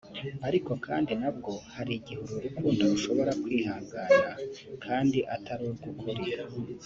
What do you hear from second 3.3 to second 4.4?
kwihangana